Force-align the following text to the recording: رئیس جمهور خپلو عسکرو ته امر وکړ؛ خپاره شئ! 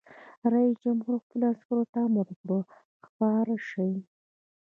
رئیس 0.53 0.75
جمهور 0.85 1.17
خپلو 1.23 1.45
عسکرو 1.53 1.83
ته 1.91 1.99
امر 2.07 2.27
وکړ؛ 2.49 2.59
خپاره 3.07 3.55
شئ! 3.69 3.91